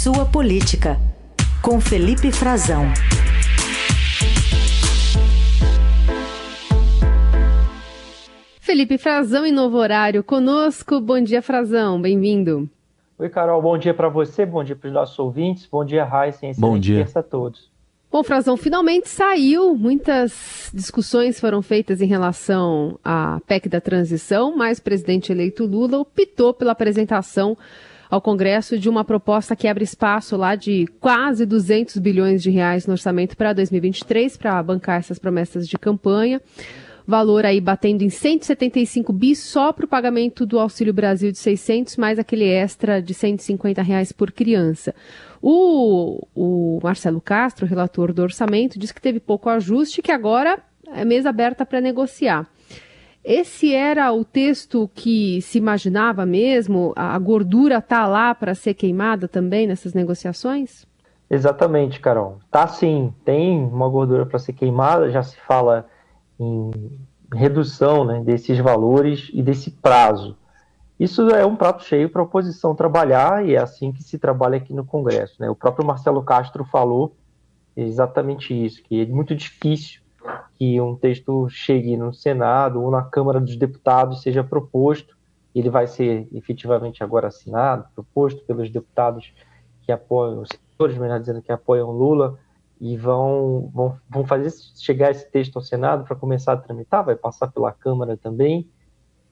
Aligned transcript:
Sua 0.00 0.24
Política, 0.24 0.96
com 1.60 1.80
Felipe 1.80 2.30
Frazão. 2.30 2.84
Felipe 8.60 8.96
Frazão 8.96 9.44
em 9.44 9.50
novo 9.50 9.76
horário 9.76 10.22
conosco. 10.22 11.00
Bom 11.00 11.20
dia, 11.20 11.42
Frazão, 11.42 12.00
bem-vindo. 12.00 12.70
Oi, 13.18 13.28
Carol, 13.28 13.60
bom 13.60 13.76
dia 13.76 13.92
para 13.92 14.08
você, 14.08 14.46
bom 14.46 14.62
dia 14.62 14.76
para 14.76 14.86
os 14.86 14.94
nossos 14.94 15.18
ouvintes, 15.18 15.66
bom 15.66 15.84
dia, 15.84 16.04
Raíssa, 16.04 16.46
bom 16.56 16.78
dia 16.78 17.04
a 17.12 17.22
todos. 17.24 17.68
Bom, 18.08 18.22
Frazão, 18.22 18.56
finalmente 18.56 19.08
saiu. 19.08 19.74
Muitas 19.74 20.70
discussões 20.72 21.40
foram 21.40 21.60
feitas 21.60 22.00
em 22.00 22.06
relação 22.06 23.00
à 23.04 23.40
PEC 23.48 23.68
da 23.68 23.80
transição, 23.80 24.56
mas 24.56 24.78
o 24.78 24.82
presidente 24.82 25.32
eleito 25.32 25.66
Lula 25.66 25.98
optou 25.98 26.54
pela 26.54 26.70
apresentação 26.70 27.58
ao 28.10 28.20
Congresso 28.20 28.78
de 28.78 28.88
uma 28.88 29.04
proposta 29.04 29.54
que 29.54 29.68
abre 29.68 29.84
espaço 29.84 30.36
lá 30.36 30.54
de 30.54 30.86
quase 31.00 31.44
200 31.44 31.98
bilhões 31.98 32.42
de 32.42 32.50
reais 32.50 32.86
no 32.86 32.92
orçamento 32.92 33.36
para 33.36 33.52
2023 33.52 34.36
para 34.36 34.62
bancar 34.62 34.98
essas 34.98 35.18
promessas 35.18 35.68
de 35.68 35.78
campanha. 35.78 36.40
Valor 37.06 37.46
aí 37.46 37.58
batendo 37.58 38.02
em 38.02 38.10
175 38.10 39.14
bis 39.14 39.38
só 39.38 39.72
para 39.72 39.86
o 39.86 39.88
pagamento 39.88 40.44
do 40.44 40.58
Auxílio 40.58 40.92
Brasil 40.92 41.32
de 41.32 41.38
600, 41.38 41.96
mais 41.96 42.18
aquele 42.18 42.44
extra 42.44 43.00
de 43.00 43.14
150 43.14 43.80
reais 43.80 44.12
por 44.12 44.30
criança. 44.30 44.94
O, 45.40 46.26
o 46.34 46.78
Marcelo 46.82 47.18
Castro, 47.18 47.66
relator 47.66 48.12
do 48.12 48.22
orçamento, 48.22 48.78
disse 48.78 48.92
que 48.92 49.00
teve 49.00 49.20
pouco 49.20 49.48
ajuste 49.48 50.00
e 50.00 50.02
que 50.02 50.12
agora 50.12 50.58
é 50.94 51.02
mesa 51.02 51.30
aberta 51.30 51.64
para 51.64 51.80
negociar. 51.80 52.46
Esse 53.24 53.74
era 53.74 54.12
o 54.12 54.24
texto 54.24 54.88
que 54.94 55.42
se 55.42 55.58
imaginava 55.58 56.24
mesmo? 56.24 56.92
A 56.96 57.18
gordura 57.18 57.78
está 57.78 58.06
lá 58.06 58.34
para 58.34 58.54
ser 58.54 58.74
queimada 58.74 59.28
também 59.28 59.66
nessas 59.66 59.92
negociações? 59.92 60.86
Exatamente, 61.30 62.00
Carol. 62.00 62.38
Tá 62.50 62.66
sim, 62.66 63.12
tem 63.24 63.62
uma 63.62 63.88
gordura 63.88 64.24
para 64.24 64.38
ser 64.38 64.54
queimada, 64.54 65.10
já 65.10 65.22
se 65.22 65.36
fala 65.40 65.86
em 66.40 66.70
redução 67.34 68.04
né, 68.04 68.22
desses 68.24 68.58
valores 68.58 69.30
e 69.34 69.42
desse 69.42 69.70
prazo. 69.70 70.36
Isso 70.98 71.28
é 71.28 71.44
um 71.44 71.54
prato 71.54 71.84
cheio 71.84 72.08
para 72.08 72.22
a 72.22 72.24
oposição 72.24 72.74
trabalhar 72.74 73.46
e 73.46 73.54
é 73.54 73.58
assim 73.58 73.92
que 73.92 74.02
se 74.02 74.18
trabalha 74.18 74.56
aqui 74.56 74.72
no 74.72 74.84
Congresso. 74.84 75.36
Né? 75.38 75.50
O 75.50 75.54
próprio 75.54 75.86
Marcelo 75.86 76.22
Castro 76.22 76.64
falou 76.64 77.14
exatamente 77.76 78.52
isso, 78.52 78.82
que 78.82 79.02
é 79.02 79.06
muito 79.06 79.34
difícil 79.34 80.00
que 80.54 80.80
um 80.80 80.96
texto 80.96 81.48
chegue 81.48 81.96
no 81.96 82.12
Senado 82.12 82.82
ou 82.82 82.90
na 82.90 83.02
Câmara 83.02 83.40
dos 83.40 83.56
Deputados 83.56 84.22
seja 84.22 84.42
proposto, 84.42 85.16
ele 85.54 85.70
vai 85.70 85.86
ser 85.86 86.28
efetivamente 86.32 87.02
agora 87.02 87.28
assinado, 87.28 87.86
proposto 87.94 88.44
pelos 88.44 88.70
deputados 88.70 89.32
que 89.82 89.92
apoiam, 89.92 90.42
os 90.42 90.48
senadores, 90.48 90.98
melhor 90.98 91.20
dizendo, 91.20 91.42
que 91.42 91.52
apoiam 91.52 91.90
Lula, 91.90 92.38
e 92.80 92.96
vão, 92.96 93.70
vão, 93.74 93.98
vão 94.08 94.24
fazer 94.24 94.50
chegar 94.76 95.10
esse 95.10 95.28
texto 95.30 95.56
ao 95.56 95.62
Senado 95.62 96.04
para 96.04 96.14
começar 96.14 96.52
a 96.52 96.56
tramitar, 96.56 97.04
vai 97.04 97.16
passar 97.16 97.48
pela 97.48 97.72
Câmara 97.72 98.16
também, 98.16 98.68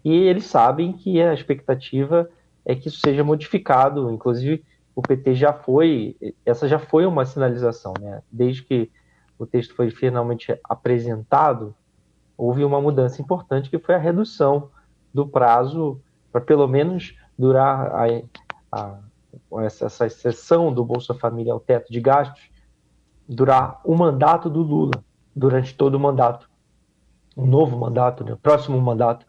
e 0.05 0.15
eles 0.15 0.45
sabem 0.45 0.93
que 0.93 1.21
a 1.21 1.35
expectativa 1.35 2.29
é 2.65 2.75
que 2.75 2.89
isso 2.89 3.01
seja 3.01 3.23
modificado, 3.23 4.11
inclusive 4.11 4.65
o 4.95 5.03
PT 5.03 5.35
já 5.35 5.53
foi, 5.53 6.17
essa 6.45 6.67
já 6.67 6.79
foi 6.79 7.05
uma 7.07 7.25
sinalização, 7.25 7.93
né? 8.01 8.23
desde 8.33 8.63
que 8.63 8.91
o 9.39 9.47
texto 9.47 9.75
foi 9.75 9.91
finalmente 9.91 10.59
apresentado, 10.65 11.75
houve 12.37 12.65
uma 12.65 12.81
mudança 12.81 13.21
importante 13.21 13.71
que 13.71 13.79
foi 13.79 13.95
a 13.95 13.99
redução 13.99 14.71
do 15.13 15.27
prazo 15.27 16.01
para 16.31 16.41
pelo 16.41 16.67
menos 16.67 17.17
durar 17.39 17.91
a, 17.93 18.07
a, 18.73 18.99
essa, 19.63 19.87
essa 19.87 20.07
exceção 20.07 20.73
do 20.73 20.85
Bolsa 20.85 21.15
Família 21.15 21.53
ao 21.53 21.61
teto 21.61 21.91
de 21.93 22.01
gastos, 22.01 22.51
durar 23.29 23.81
o 23.85 23.95
mandato 23.95 24.49
do 24.49 24.63
Lula, 24.63 25.03
durante 25.35 25.75
todo 25.75 25.95
o 25.95 26.01
mandato. 26.01 26.49
Um 27.37 27.47
novo 27.47 27.77
mandato, 27.77 28.25
né, 28.25 28.33
o 28.33 28.39
próximo 28.39 28.81
mandato, 28.81 29.27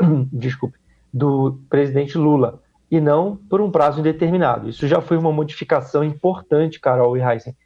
desculpe, 0.32 0.78
do 1.12 1.60
presidente 1.68 2.16
Lula, 2.16 2.62
e 2.90 3.00
não 3.00 3.36
por 3.36 3.60
um 3.60 3.70
prazo 3.70 4.00
indeterminado. 4.00 4.68
Isso 4.68 4.86
já 4.86 5.00
foi 5.00 5.18
uma 5.18 5.32
modificação 5.32 6.02
importante, 6.02 6.80
Carol 6.80 7.16
e 7.16 7.20
Heisen, 7.20 7.56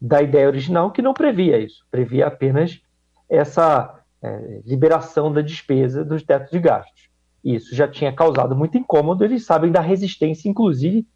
da 0.00 0.20
ideia 0.22 0.46
original, 0.46 0.90
que 0.90 1.02
não 1.02 1.14
previa 1.14 1.58
isso, 1.58 1.84
previa 1.90 2.26
apenas 2.26 2.80
essa 3.28 4.00
é, 4.22 4.60
liberação 4.64 5.32
da 5.32 5.40
despesa 5.40 6.04
dos 6.04 6.22
tetos 6.22 6.50
de 6.50 6.58
gastos. 6.58 7.08
Isso 7.42 7.74
já 7.74 7.86
tinha 7.86 8.12
causado 8.12 8.56
muito 8.56 8.78
incômodo, 8.78 9.24
eles 9.24 9.44
sabem 9.44 9.70
da 9.70 9.80
resistência, 9.80 10.48
inclusive, 10.48 11.06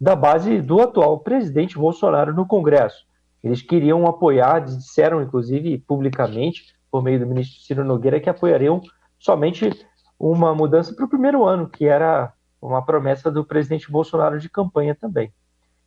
da 0.00 0.14
base 0.14 0.60
do 0.60 0.80
atual 0.80 1.20
presidente 1.20 1.76
Bolsonaro 1.76 2.34
no 2.34 2.46
Congresso. 2.46 3.06
Eles 3.42 3.60
queriam 3.60 4.06
apoiar, 4.06 4.60
disseram, 4.60 5.22
inclusive, 5.22 5.78
publicamente, 5.78 6.74
por 6.90 7.02
meio 7.02 7.18
do 7.18 7.26
ministro 7.26 7.60
Ciro 7.62 7.84
Nogueira, 7.84 8.20
que 8.20 8.30
apoiariam 8.30 8.80
somente 9.18 9.70
uma 10.18 10.54
mudança 10.54 10.94
para 10.94 11.04
o 11.04 11.08
primeiro 11.08 11.44
ano, 11.44 11.68
que 11.68 11.84
era 11.86 12.32
uma 12.60 12.82
promessa 12.82 13.30
do 13.30 13.44
presidente 13.44 13.90
Bolsonaro 13.90 14.38
de 14.38 14.48
campanha 14.48 14.94
também. 14.94 15.32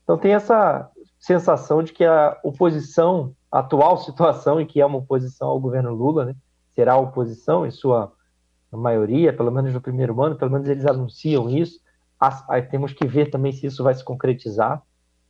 Então 0.03 0.17
tem 0.17 0.33
essa 0.33 0.89
sensação 1.19 1.81
de 1.81 1.93
que 1.93 2.05
a 2.05 2.37
oposição, 2.43 3.35
a 3.51 3.59
atual 3.59 3.97
situação, 4.03 4.59
em 4.61 4.65
que 4.65 4.81
é 4.81 4.85
uma 4.85 4.99
oposição 4.99 5.47
ao 5.49 5.59
governo 5.59 5.93
Lula, 5.93 6.25
né, 6.25 6.35
será 6.75 6.93
a 6.93 6.99
oposição 6.99 7.65
em 7.65 7.71
sua 7.71 8.13
maioria, 8.71 9.33
pelo 9.33 9.51
menos 9.51 9.73
no 9.73 9.81
primeiro 9.81 10.21
ano, 10.21 10.35
pelo 10.35 10.51
menos 10.51 10.67
eles 10.67 10.85
anunciam 10.85 11.49
isso. 11.49 11.79
Aí 12.49 12.61
temos 12.61 12.93
que 12.93 13.05
ver 13.05 13.29
também 13.29 13.51
se 13.51 13.65
isso 13.65 13.83
vai 13.83 13.93
se 13.93 14.03
concretizar, 14.03 14.83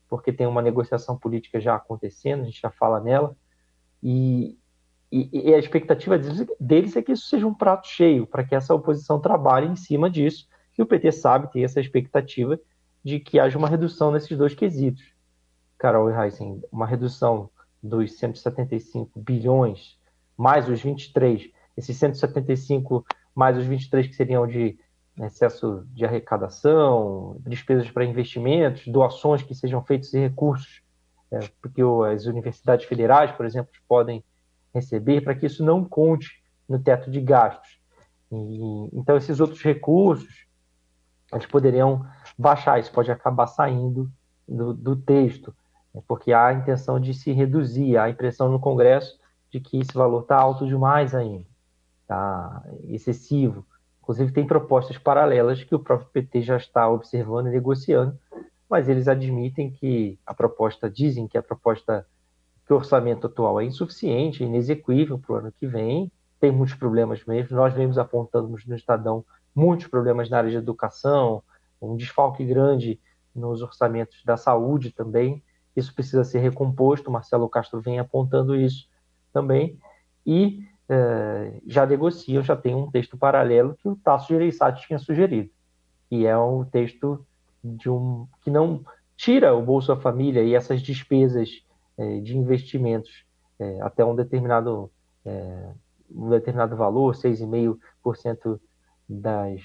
porque 0.09 0.31
tem 0.31 0.47
uma 0.47 0.61
negociação 0.61 1.17
política 1.17 1.59
já 1.59 1.75
acontecendo, 1.75 2.41
a 2.41 2.45
gente 2.45 2.61
já 2.61 2.69
fala 2.69 2.99
nela, 2.99 3.35
e, 4.01 4.57
e, 5.11 5.49
e 5.49 5.53
a 5.53 5.57
expectativa 5.57 6.17
deles, 6.17 6.47
deles 6.59 6.95
é 6.95 7.01
que 7.01 7.11
isso 7.11 7.27
seja 7.27 7.45
um 7.45 7.53
prato 7.53 7.87
cheio, 7.87 8.25
para 8.25 8.43
que 8.43 8.55
essa 8.55 8.73
oposição 8.73 9.19
trabalhe 9.19 9.67
em 9.67 9.75
cima 9.75 10.09
disso, 10.09 10.47
e 10.77 10.81
o 10.81 10.85
PT 10.85 11.11
sabe, 11.11 11.51
tem 11.51 11.63
essa 11.63 11.79
expectativa 11.79 12.59
de 13.03 13.19
que 13.19 13.39
haja 13.39 13.57
uma 13.57 13.67
redução 13.67 14.11
nesses 14.11 14.37
dois 14.37 14.53
quesitos. 14.53 15.16
Carol 15.77 16.09
e 16.09 16.13
Heisen, 16.13 16.61
uma 16.71 16.85
redução 16.85 17.49
dos 17.81 18.17
175 18.17 19.19
bilhões 19.19 19.97
mais 20.35 20.67
os 20.69 20.81
23, 20.81 21.49
esses 21.75 21.97
175 21.97 23.05
mais 23.33 23.57
os 23.57 23.65
23 23.65 24.07
que 24.07 24.15
seriam 24.15 24.47
de 24.47 24.77
excesso 25.25 25.85
de 25.93 26.05
arrecadação, 26.05 27.38
despesas 27.45 27.89
para 27.89 28.05
investimentos, 28.05 28.88
doações 28.88 29.41
que 29.41 29.55
sejam 29.55 29.83
feitas 29.83 30.13
em 30.13 30.21
recursos, 30.21 30.81
é, 31.31 31.39
porque 31.61 31.81
as 32.11 32.25
universidades 32.25 32.85
federais, 32.85 33.31
por 33.31 33.45
exemplo, 33.45 33.71
podem 33.88 34.23
receber, 34.73 35.21
para 35.21 35.35
que 35.35 35.45
isso 35.45 35.63
não 35.63 35.83
conte 35.83 36.44
no 36.69 36.79
teto 36.79 37.09
de 37.09 37.19
gastos. 37.19 37.79
E, 38.31 38.89
então, 38.94 39.17
esses 39.17 39.39
outros 39.39 39.61
recursos, 39.61 40.45
eles 41.33 41.45
poderiam 41.45 42.05
baixar, 42.38 42.79
isso 42.79 42.91
pode 42.91 43.11
acabar 43.11 43.47
saindo 43.47 44.09
do, 44.47 44.73
do 44.73 44.95
texto. 44.95 45.53
É 45.97 46.01
porque 46.07 46.31
há 46.31 46.47
a 46.47 46.53
intenção 46.53 46.99
de 46.99 47.13
se 47.13 47.31
reduzir, 47.31 47.97
há 47.97 48.03
a 48.03 48.09
impressão 48.09 48.51
no 48.51 48.59
Congresso 48.59 49.19
de 49.49 49.59
que 49.59 49.79
esse 49.79 49.93
valor 49.93 50.21
está 50.21 50.37
alto 50.37 50.67
demais 50.67 51.15
ainda, 51.15 51.45
está 52.01 52.63
excessivo. 52.83 53.65
Inclusive, 54.01 54.31
tem 54.31 54.45
propostas 54.45 54.97
paralelas 54.97 55.63
que 55.63 55.73
o 55.73 55.79
próprio 55.79 56.09
PT 56.11 56.41
já 56.41 56.57
está 56.57 56.87
observando 56.87 57.47
e 57.47 57.51
negociando, 57.51 58.17
mas 58.69 58.87
eles 58.87 59.07
admitem 59.07 59.71
que 59.71 60.19
a 60.25 60.33
proposta, 60.33 60.89
dizem 60.89 61.27
que 61.27 61.37
a 61.37 61.43
proposta, 61.43 62.05
que 62.65 62.73
o 62.73 62.75
orçamento 62.75 63.27
atual 63.27 63.59
é 63.59 63.65
insuficiente, 63.65 64.43
inexequível 64.43 65.17
para 65.17 65.33
o 65.33 65.35
ano 65.37 65.51
que 65.51 65.65
vem, 65.65 66.11
tem 66.39 66.51
muitos 66.51 66.75
problemas 66.75 67.25
mesmo. 67.25 67.57
Nós 67.57 67.73
vemos 67.73 67.97
apontando 67.97 68.47
no 68.47 68.75
Estadão 68.75 69.25
muitos 69.55 69.87
problemas 69.87 70.29
na 70.29 70.37
área 70.37 70.51
de 70.51 70.57
educação, 70.57 71.41
um 71.81 71.95
desfalque 71.95 72.45
grande 72.45 72.99
nos 73.33 73.61
orçamentos 73.61 74.23
da 74.23 74.38
saúde 74.38 74.91
também 74.91 75.41
isso 75.77 75.94
precisa 75.94 76.24
ser 76.24 76.39
recomposto. 76.39 77.12
Marcelo 77.12 77.47
Castro 77.47 77.79
vem 77.79 78.00
apontando 78.00 78.56
isso 78.56 78.89
também. 79.31 79.77
E 80.25 80.63
é, 80.89 81.62
já 81.68 81.85
negociam, 81.85 82.41
já 82.41 82.56
tem 82.56 82.74
um 82.74 82.89
texto 82.89 83.15
paralelo 83.15 83.75
que 83.75 83.88
o 83.88 83.95
Tasso 83.95 84.29
Gereissati 84.29 84.88
tinha 84.88 84.97
sugerido. 84.97 85.51
E 86.09 86.25
é 86.25 86.35
um 86.35 86.65
texto 86.65 87.24
de 87.63 87.89
um 87.89 88.27
que 88.41 88.50
não 88.50 88.83
tira 89.15 89.53
o 89.56 89.62
Bolsa 89.62 89.95
Família 89.95 90.41
e 90.41 90.56
essas 90.56 90.81
despesas 90.81 91.63
é, 91.95 92.19
de 92.21 92.35
investimentos 92.35 93.24
é, 93.59 93.79
até 93.81 94.03
um 94.03 94.15
determinado, 94.15 94.89
é, 95.24 95.69
um 96.09 96.29
determinado 96.29 96.75
valor, 96.75 97.13
6,5% 97.15 98.59
das, 99.07 99.62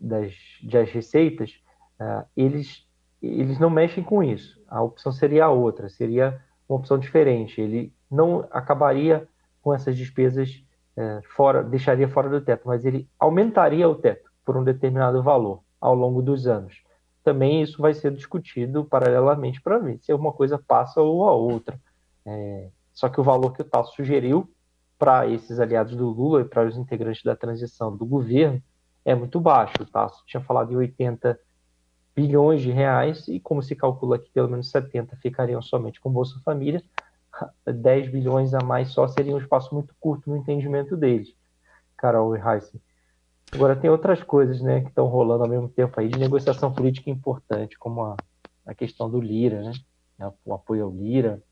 das, 0.00 0.32
das 0.62 0.90
receitas, 0.90 1.52
é, 1.98 2.24
eles 2.34 2.88
eles 3.22 3.58
não 3.58 3.68
mexem 3.68 4.02
com 4.02 4.22
isso. 4.22 4.59
A 4.70 4.82
opção 4.82 5.10
seria 5.12 5.46
a 5.46 5.50
outra, 5.50 5.88
seria 5.88 6.40
uma 6.68 6.78
opção 6.78 6.98
diferente. 6.98 7.60
Ele 7.60 7.92
não 8.10 8.46
acabaria 8.50 9.28
com 9.60 9.74
essas 9.74 9.96
despesas 9.96 10.64
é, 10.96 11.20
fora, 11.36 11.62
deixaria 11.62 12.08
fora 12.08 12.28
do 12.28 12.40
teto, 12.40 12.62
mas 12.66 12.84
ele 12.84 13.08
aumentaria 13.18 13.88
o 13.88 13.94
teto 13.94 14.30
por 14.44 14.56
um 14.56 14.64
determinado 14.64 15.22
valor 15.22 15.60
ao 15.80 15.94
longo 15.94 16.22
dos 16.22 16.46
anos. 16.46 16.82
também 17.22 17.62
isso 17.62 17.80
vai 17.82 17.92
ser 17.92 18.12
discutido 18.12 18.84
paralelamente 18.84 19.60
para 19.60 19.78
ver 19.78 19.98
se 19.98 20.12
uma 20.12 20.32
coisa 20.32 20.58
passa 20.58 21.02
ou 21.02 21.28
a 21.28 21.32
outra. 21.32 21.78
É, 22.24 22.70
só 22.92 23.08
que 23.08 23.20
o 23.20 23.24
valor 23.24 23.52
que 23.52 23.62
o 23.62 23.64
Tasso 23.64 23.94
sugeriu 23.94 24.50
para 24.98 25.26
esses 25.26 25.58
aliados 25.58 25.96
do 25.96 26.08
Lula 26.08 26.42
e 26.42 26.44
para 26.44 26.66
os 26.66 26.76
integrantes 26.76 27.22
da 27.22 27.36
transição 27.36 27.94
do 27.96 28.06
governo 28.06 28.62
é 29.04 29.14
muito 29.14 29.40
baixo. 29.40 29.74
O 29.80 29.86
Tasso 29.86 30.22
tinha 30.26 30.42
falado 30.42 30.72
em 30.72 30.76
80 30.76 31.38
bilhões 32.20 32.60
de 32.60 32.70
reais 32.70 33.26
e 33.28 33.40
como 33.40 33.62
se 33.62 33.74
calcula 33.74 34.18
que 34.18 34.30
pelo 34.30 34.48
menos 34.48 34.70
70 34.70 35.16
ficariam 35.16 35.62
somente 35.62 35.98
com 35.98 36.10
Bolsa 36.10 36.38
Família, 36.44 36.82
10 37.66 38.10
bilhões 38.10 38.52
a 38.52 38.62
mais 38.62 38.90
só 38.90 39.08
seria 39.08 39.34
um 39.34 39.38
espaço 39.38 39.74
muito 39.74 39.94
curto 39.98 40.28
no 40.28 40.36
entendimento 40.36 40.96
deles, 40.96 41.34
Carol 41.96 42.36
e 42.36 42.40
Heisen. 42.40 42.80
Agora 43.52 43.74
tem 43.74 43.88
outras 43.88 44.22
coisas 44.22 44.60
né, 44.60 44.82
que 44.82 44.88
estão 44.88 45.06
rolando 45.06 45.44
ao 45.44 45.48
mesmo 45.48 45.68
tempo 45.68 45.98
aí 45.98 46.08
de 46.08 46.18
negociação 46.18 46.72
política 46.72 47.10
importante, 47.10 47.78
como 47.78 48.02
a, 48.02 48.16
a 48.66 48.74
questão 48.74 49.10
do 49.10 49.20
Lira, 49.20 49.62
né? 49.62 49.72
O 50.44 50.52
apoio 50.52 50.84
ao 50.84 50.90
Lira. 50.90 51.42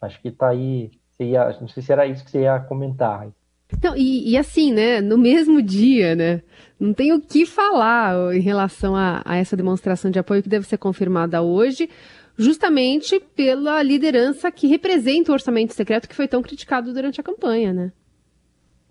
Acho 0.00 0.20
que 0.20 0.28
está 0.28 0.48
aí. 0.48 0.90
Ia, 1.18 1.56
não 1.60 1.68
sei 1.68 1.82
se 1.82 1.92
era 1.92 2.04
isso 2.04 2.24
que 2.24 2.30
você 2.32 2.42
ia 2.42 2.58
comentar. 2.58 3.28
Então, 3.76 3.96
e, 3.96 4.30
e, 4.30 4.36
assim, 4.36 4.72
né, 4.72 5.00
no 5.00 5.18
mesmo 5.18 5.62
dia, 5.62 6.14
né, 6.14 6.42
não 6.78 6.92
tem 6.92 7.12
o 7.12 7.20
que 7.20 7.46
falar 7.46 8.34
em 8.34 8.40
relação 8.40 8.94
a, 8.94 9.22
a 9.24 9.36
essa 9.36 9.56
demonstração 9.56 10.10
de 10.10 10.18
apoio 10.18 10.42
que 10.42 10.48
deve 10.48 10.66
ser 10.66 10.78
confirmada 10.78 11.42
hoje, 11.42 11.88
justamente 12.36 13.20
pela 13.20 13.82
liderança 13.82 14.50
que 14.50 14.66
representa 14.66 15.30
o 15.30 15.34
orçamento 15.34 15.74
secreto 15.74 16.08
que 16.08 16.14
foi 16.14 16.28
tão 16.28 16.42
criticado 16.42 16.92
durante 16.92 17.20
a 17.20 17.24
campanha, 17.24 17.72
né? 17.72 17.92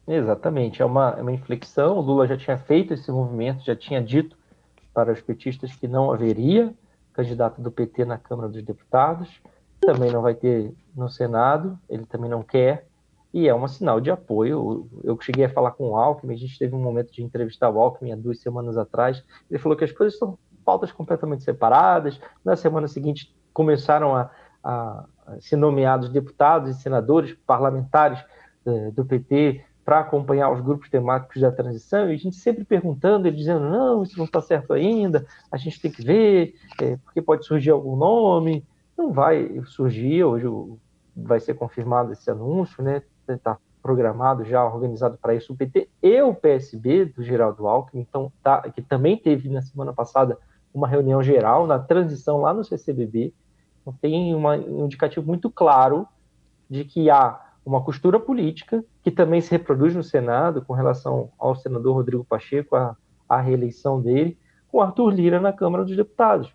Exatamente, 0.08 0.82
é 0.82 0.86
uma, 0.86 1.16
é 1.18 1.22
uma 1.22 1.32
inflexão. 1.32 1.98
O 1.98 2.02
Lula 2.02 2.28
já 2.28 2.38
tinha 2.38 2.58
feito 2.58 2.94
esse 2.94 3.12
movimento, 3.12 3.64
já 3.64 3.76
tinha 3.76 4.02
dito 4.02 4.36
para 4.94 5.12
os 5.12 5.22
petistas 5.22 5.74
que 5.76 5.88
não 5.88 6.12
haveria 6.12 6.74
candidato 7.14 7.62
do 7.62 7.72
PT 7.72 8.06
na 8.06 8.18
Câmara 8.18 8.50
dos 8.50 8.64
Deputados, 8.64 9.30
também 9.80 10.12
não 10.12 10.22
vai 10.22 10.34
ter 10.34 10.74
no 10.96 11.10
Senado, 11.10 11.78
ele 11.90 12.06
também 12.06 12.30
não 12.30 12.44
quer, 12.44 12.88
e 13.34 13.48
é 13.48 13.56
um 13.56 13.68
sinal 13.68 14.02
de 14.02 14.12
apoio. 14.12 14.88
Eu 15.04 15.20
cheguei 15.22 15.46
a 15.46 15.50
falar 15.50 15.72
com 15.72 15.92
o 15.92 15.96
Alckmin, 15.96 16.34
a 16.34 16.38
gente 16.38 16.58
teve 16.58 16.76
um 16.76 16.82
momento 16.82 17.12
de 17.12 17.24
entrevistar 17.24 17.70
o 17.70 17.80
Alckmin 17.80 18.12
há 18.12 18.16
duas 18.16 18.40
semanas 18.40 18.78
atrás, 18.78 19.24
ele 19.50 19.60
falou 19.60 19.78
que 19.78 19.84
as 19.84 19.92
coisas 19.92 20.18
são 20.18 20.38
pautas 20.64 20.92
completamente 20.92 21.44
separadas, 21.44 22.20
na 22.46 22.56
semana 22.56 22.88
seguinte 22.88 23.36
começaram 23.54 24.16
a, 24.16 24.30
a, 24.64 25.06
ser 25.40 25.56
nomeados 25.56 26.10
deputados 26.10 26.70
e 26.70 26.82
senadores, 26.82 27.36
parlamentares 27.46 28.24
eh, 28.66 28.92
do 28.92 29.04
PT 29.04 29.64
para 29.84 30.00
acompanhar 30.00 30.52
os 30.52 30.62
grupos 30.62 30.90
temáticos 30.90 31.42
da 31.42 31.52
transição, 31.52 32.10
e 32.10 32.14
a 32.14 32.18
gente 32.18 32.36
sempre 32.36 32.64
perguntando, 32.64 33.28
ele 33.28 33.36
dizendo, 33.36 33.62
não, 33.62 34.04
isso 34.04 34.18
não 34.18 34.26
está 34.26 34.40
certo 34.40 34.74
ainda, 34.74 35.26
a 35.52 35.58
gente 35.58 35.82
tem 35.82 35.92
que 35.92 36.04
ver, 36.04 36.56
é, 36.80 36.98
porque 36.98 37.22
pode 37.22 37.46
surgir 37.46 37.72
algum 37.72 37.96
nome, 37.96 38.64
não 38.96 39.12
vai 39.12 39.62
surgir, 39.66 40.24
hoje 40.24 40.46
vai 41.16 41.40
ser 41.40 41.56
confirmado 41.56 42.14
esse 42.14 42.30
anúncio, 42.30 42.84
né, 42.84 43.02
está 43.36 43.58
programado 43.82 44.46
já, 44.46 44.64
organizado 44.64 45.18
para 45.18 45.34
isso, 45.34 45.54
o 45.54 45.56
PT 45.56 45.90
e 46.02 46.22
o 46.22 46.36
PSB 46.36 47.06
do 47.06 47.24
Geraldo 47.24 47.68
Alckmin, 47.68 48.02
então, 48.02 48.32
tá, 48.44 48.62
que 48.70 48.82
também 48.82 49.18
teve 49.18 49.50
na 49.50 49.62
semana 49.62 49.92
passada 49.92 50.38
uma 50.74 50.88
reunião 50.88 51.22
geral 51.22 51.66
na 51.66 51.80
transição 51.80 52.38
lá 52.42 52.54
no 52.54 52.64
CCBB, 52.64 53.34
então 53.82 53.94
tem 54.00 54.36
uma, 54.36 54.56
um 54.56 54.86
indicativo 54.86 55.26
muito 55.26 55.50
claro 55.50 56.08
de 56.70 56.86
que 56.86 57.10
há 57.10 57.40
uma 57.66 57.82
costura 57.82 58.20
política 58.20 58.84
que 59.04 59.12
também 59.12 59.42
se 59.42 59.52
reproduz 59.52 59.96
no 59.96 60.04
Senado 60.04 60.62
com 60.62 60.74
relação 60.74 61.32
ao 61.38 61.56
senador 61.56 61.96
Rodrigo 61.96 62.24
Pacheco, 62.24 62.76
a, 62.76 62.96
a 63.28 63.42
reeleição 63.42 64.02
dele, 64.02 64.38
com 64.68 64.82
Arthur 64.82 65.10
Lira 65.10 65.40
na 65.40 65.52
Câmara 65.52 65.84
dos 65.84 65.96
Deputados. 65.96 66.54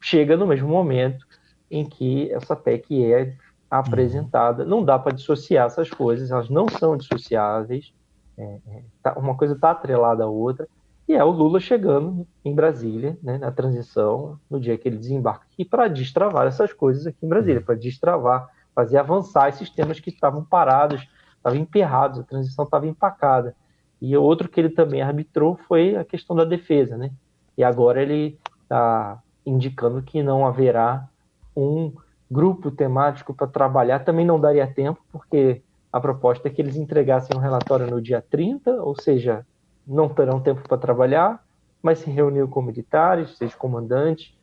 Chega 0.00 0.36
no 0.36 0.46
mesmo 0.46 0.68
momento 0.68 1.26
em 1.70 1.84
que 1.84 2.32
essa 2.32 2.54
PEC 2.56 3.04
é 3.04 3.36
apresentada. 3.70 4.64
Não 4.64 4.84
dá 4.84 4.98
para 4.98 5.14
dissociar 5.14 5.66
essas 5.66 5.90
coisas, 5.90 6.30
elas 6.30 6.48
não 6.48 6.68
são 6.68 6.96
dissociáveis. 6.96 7.92
É, 8.36 8.58
é, 8.66 8.82
tá, 9.02 9.12
uma 9.18 9.36
coisa 9.36 9.54
está 9.54 9.70
atrelada 9.70 10.24
à 10.24 10.26
outra. 10.26 10.68
E 11.06 11.12
é 11.12 11.22
o 11.22 11.30
Lula 11.30 11.60
chegando 11.60 12.26
em 12.44 12.54
Brasília, 12.54 13.18
né, 13.22 13.36
na 13.36 13.50
transição, 13.50 14.38
no 14.50 14.58
dia 14.58 14.78
que 14.78 14.88
ele 14.88 14.96
desembarca 14.96 15.44
aqui, 15.52 15.64
para 15.64 15.86
destravar 15.86 16.46
essas 16.46 16.72
coisas 16.72 17.06
aqui 17.06 17.18
em 17.22 17.28
Brasília, 17.28 17.60
para 17.60 17.74
destravar 17.74 18.48
fazer 18.74 18.98
avançar 18.98 19.48
esses 19.48 19.70
temas 19.70 20.00
que 20.00 20.10
estavam 20.10 20.44
parados, 20.44 21.06
estavam 21.36 21.58
emperrados, 21.58 22.18
a 22.18 22.24
transição 22.24 22.64
estava 22.64 22.86
empacada. 22.86 23.54
E 24.00 24.16
outro 24.16 24.48
que 24.48 24.60
ele 24.60 24.70
também 24.70 25.00
arbitrou 25.00 25.56
foi 25.56 25.96
a 25.96 26.04
questão 26.04 26.34
da 26.34 26.44
defesa, 26.44 26.96
né? 26.96 27.10
E 27.56 27.62
agora 27.62 28.02
ele 28.02 28.38
está 28.62 29.22
indicando 29.46 30.02
que 30.02 30.22
não 30.22 30.46
haverá 30.46 31.08
um 31.56 31.92
grupo 32.34 32.72
temático 32.72 33.32
para 33.32 33.46
trabalhar, 33.46 34.00
também 34.00 34.26
não 34.26 34.40
daria 34.40 34.66
tempo, 34.66 35.00
porque 35.12 35.62
a 35.92 36.00
proposta 36.00 36.48
é 36.48 36.50
que 36.50 36.60
eles 36.60 36.74
entregassem 36.74 37.36
um 37.36 37.40
relatório 37.40 37.86
no 37.86 38.02
dia 38.02 38.20
30, 38.20 38.82
ou 38.82 39.00
seja, 39.00 39.46
não 39.86 40.08
terão 40.08 40.40
tempo 40.40 40.66
para 40.66 40.76
trabalhar, 40.76 41.46
mas 41.80 42.00
se 42.00 42.10
reuniu 42.10 42.48
com 42.48 42.60
militares, 42.60 43.36
seis 43.38 43.54
comandantes, 43.54 44.36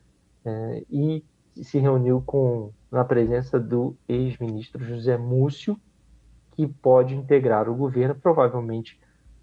é, 0.45 0.83
e 0.89 1.25
se 1.61 1.79
reuniu 1.79 2.23
com 2.25 2.71
na 2.89 3.03
presença 3.03 3.59
do 3.59 3.95
ex-ministro 4.07 4.83
José 4.85 5.17
Múcio, 5.17 5.77
que 6.55 6.65
pode 6.65 7.13
integrar 7.13 7.67
o 7.67 7.75
governo, 7.75 8.15
provavelmente 8.15 8.97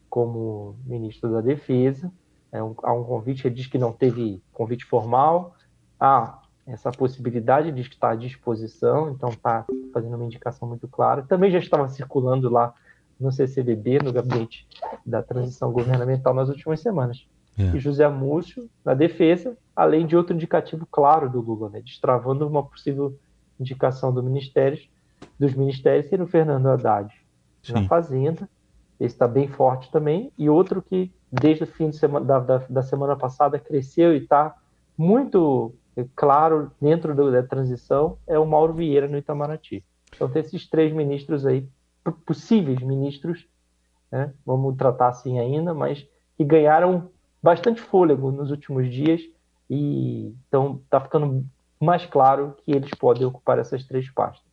como 0.09 0.77
ministro 0.87 1.31
da 1.31 1.43
Defesa. 1.43 2.11
É 2.51 2.63
um, 2.63 2.75
há 2.83 2.93
um 2.95 3.05
convite, 3.05 3.47
ele 3.47 3.55
diz 3.55 3.67
que 3.67 3.77
não 3.77 3.93
teve 3.93 4.43
convite 4.53 4.87
formal, 4.87 5.55
há 6.01 6.41
essa 6.69 6.91
possibilidade, 6.91 7.73
que 7.73 7.95
está 7.95 8.11
à 8.11 8.15
disposição, 8.15 9.11
então 9.11 9.31
está 9.31 9.65
fazendo 9.93 10.15
uma 10.15 10.25
indicação 10.25 10.69
muito 10.69 10.87
clara. 10.87 11.23
Também 11.23 11.51
já 11.51 11.59
estava 11.59 11.89
circulando 11.89 12.51
lá 12.51 12.75
no 13.19 13.33
CCBB, 13.33 14.01
no 14.05 14.13
gabinete 14.13 14.69
da 15.05 15.23
transição 15.23 15.73
governamental 15.73 16.35
nas 16.35 16.49
últimas 16.49 16.81
semanas. 16.81 17.27
É. 17.59 17.75
E 17.75 17.81
José 17.81 18.07
Múcio, 18.09 18.69
na 18.85 18.95
defesa, 18.95 19.57
além 19.75 20.07
de 20.07 20.17
outro 20.17 20.35
indicativo 20.35 20.87
claro 20.91 21.29
do 21.29 21.41
Lula, 21.41 21.71
né, 21.71 21.81
destravando 21.81 22.47
uma 22.47 22.63
possível 22.63 23.19
indicação 23.59 24.13
do 24.13 24.23
ministério, 24.23 24.79
dos 25.39 25.55
ministérios 25.55 26.07
seria 26.09 26.25
o 26.25 26.29
Fernando 26.29 26.69
Haddad 26.69 27.13
Sim. 27.63 27.73
na 27.73 27.89
Fazenda. 27.89 28.49
Esse 29.01 29.15
está 29.15 29.27
bem 29.27 29.49
forte 29.49 29.91
também. 29.91 30.31
E 30.39 30.49
outro 30.49 30.83
que, 30.83 31.11
desde 31.33 31.65
o 31.65 31.67
fim 31.67 31.91
de 31.91 31.97
semana, 31.97 32.25
da, 32.25 32.39
da, 32.39 32.59
da 32.69 32.83
semana 32.83 33.17
passada, 33.17 33.59
cresceu 33.59 34.15
e 34.15 34.19
está 34.19 34.55
muito 34.97 35.73
claro 36.15 36.71
dentro 36.81 37.15
da 37.15 37.43
transição 37.43 38.19
é 38.27 38.39
o 38.39 38.47
Mauro 38.47 38.75
Vieira 38.75 39.09
no 39.09 39.19
Itamaraty. 39.19 39.85
Então, 40.15 40.29
tem 40.29 40.41
esses 40.41 40.69
três 40.69 40.93
ministros 40.93 41.47
aí, 41.47 41.69
possíveis 42.25 42.81
ministros, 42.81 43.47
né? 44.11 44.33
vamos 44.45 44.77
tratar 44.77 45.09
assim 45.09 45.39
ainda, 45.39 45.75
mas 45.75 46.07
que 46.37 46.45
ganharam 46.45 47.11
bastante 47.43 47.81
fôlego 47.81 48.31
nos 48.31 48.51
últimos 48.51 48.91
dias 48.91 49.21
e 49.69 50.35
então 50.49 50.81
está 50.85 51.01
ficando 51.01 51.45
mais 51.81 52.07
claro 52.07 52.57
que 52.65 52.73
eles 52.73 52.91
podem 52.91 53.27
ocupar 53.27 53.59
essas 53.59 53.85
três 53.85 54.11
pastas. 54.11 54.48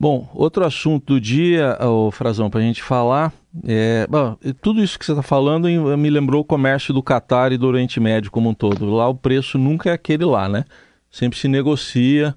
Bom, 0.00 0.30
outro 0.32 0.64
assunto 0.64 1.14
do 1.14 1.20
dia, 1.20 1.76
o 1.80 2.12
Frazão, 2.12 2.48
para 2.48 2.60
a 2.60 2.62
gente 2.62 2.80
falar, 2.80 3.32
é, 3.66 4.06
bom, 4.08 4.36
tudo 4.62 4.80
isso 4.80 4.96
que 4.96 5.04
você 5.04 5.10
está 5.10 5.24
falando 5.24 5.66
me 5.98 6.08
lembrou 6.08 6.42
o 6.42 6.44
comércio 6.44 6.94
do 6.94 7.02
Catar 7.02 7.50
e 7.50 7.58
do 7.58 7.66
Oriente 7.66 7.98
Médio 7.98 8.30
como 8.30 8.48
um 8.48 8.54
todo. 8.54 8.88
Lá 8.88 9.08
o 9.08 9.14
preço 9.14 9.58
nunca 9.58 9.90
é 9.90 9.92
aquele 9.92 10.24
lá, 10.24 10.48
né? 10.48 10.64
Sempre 11.10 11.36
se 11.36 11.48
negocia, 11.48 12.32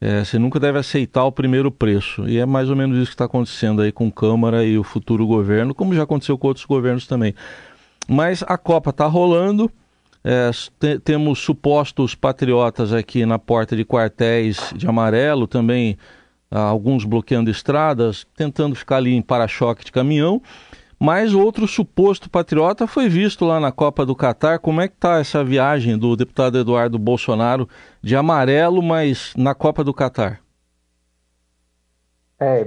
é, 0.00 0.24
você 0.24 0.38
nunca 0.38 0.58
deve 0.58 0.78
aceitar 0.78 1.24
o 1.24 1.32
primeiro 1.32 1.70
preço. 1.70 2.26
E 2.26 2.38
é 2.38 2.46
mais 2.46 2.70
ou 2.70 2.76
menos 2.76 2.96
isso 2.96 3.08
que 3.08 3.14
está 3.14 3.26
acontecendo 3.26 3.82
aí 3.82 3.92
com 3.92 4.10
Câmara 4.10 4.64
e 4.64 4.78
o 4.78 4.82
futuro 4.82 5.26
governo, 5.26 5.74
como 5.74 5.94
já 5.94 6.04
aconteceu 6.04 6.38
com 6.38 6.48
outros 6.48 6.64
governos 6.64 7.06
também. 7.06 7.34
Mas 8.08 8.42
a 8.46 8.56
Copa 8.56 8.88
está 8.88 9.04
rolando, 9.04 9.70
é, 10.24 10.50
te, 10.80 10.98
temos 11.00 11.40
supostos 11.40 12.14
patriotas 12.14 12.94
aqui 12.94 13.26
na 13.26 13.38
porta 13.38 13.76
de 13.76 13.84
quartéis 13.84 14.72
de 14.74 14.86
amarelo, 14.86 15.46
também 15.46 15.98
alguns 16.58 17.04
bloqueando 17.04 17.50
estradas, 17.50 18.26
tentando 18.36 18.74
ficar 18.74 18.96
ali 18.96 19.14
em 19.14 19.22
para-choque 19.22 19.84
de 19.84 19.92
caminhão. 19.92 20.40
Mas 20.98 21.34
outro 21.34 21.68
suposto 21.68 22.30
patriota 22.30 22.86
foi 22.86 23.08
visto 23.08 23.44
lá 23.44 23.60
na 23.60 23.70
Copa 23.70 24.06
do 24.06 24.16
Catar. 24.16 24.58
Como 24.58 24.80
é 24.80 24.88
que 24.88 24.94
está 24.94 25.18
essa 25.18 25.44
viagem 25.44 25.98
do 25.98 26.16
deputado 26.16 26.58
Eduardo 26.58 26.98
Bolsonaro 26.98 27.68
de 28.02 28.16
amarelo, 28.16 28.82
mas 28.82 29.34
na 29.36 29.54
Copa 29.54 29.84
do 29.84 29.92
Catar? 29.92 30.40
É, 32.40 32.66